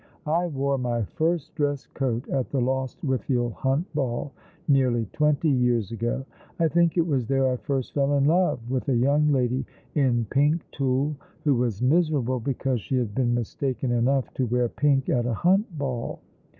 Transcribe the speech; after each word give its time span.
I 0.25 0.47
wore 0.47 0.79
my 0.79 1.03
first 1.03 1.53
dress 1.53 1.85
coat 1.85 2.27
at 2.29 2.49
the 2.49 2.59
Lostwithiel 2.59 3.51
Hunt 3.51 3.85
Ball 3.93 4.31
nearly 4.67 5.05
twenty 5.13 5.47
years 5.51 5.91
ago. 5.91 6.25
I 6.59 6.69
thiuk 6.69 6.97
it 6.97 7.05
was 7.05 7.27
there 7.27 7.47
I 7.51 7.57
first 7.57 7.93
fell 7.93 8.17
in 8.17 8.25
love, 8.25 8.57
with 8.67 8.89
a 8.89 8.95
young 8.97 9.31
lady 9.31 9.63
in 9.93 10.25
pink 10.31 10.63
tulle, 10.71 11.15
who 11.43 11.53
was 11.53 11.83
miserable 11.83 12.39
because 12.39 12.81
she 12.81 12.95
had 12.97 13.13
been 13.13 13.35
mistaken 13.35 13.91
enough 13.91 14.33
to 14.33 14.47
wear 14.47 14.69
pink 14.69 15.07
at 15.07 15.27
a 15.27 15.35
hunt 15.35 15.77
ball. 15.77 16.19